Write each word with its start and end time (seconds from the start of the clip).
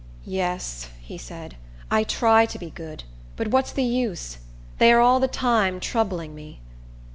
"Yes," 0.25 0.89
he 0.99 1.19
said, 1.19 1.57
"I 1.91 2.03
try 2.03 2.47
to 2.47 2.57
be 2.57 2.71
good; 2.71 3.03
but 3.35 3.49
what's 3.49 3.71
the 3.71 3.83
use? 3.83 4.39
They 4.79 4.91
are 4.91 4.99
all 4.99 5.19
the 5.19 5.27
time 5.27 5.79
troubling 5.79 6.33
me." 6.33 6.59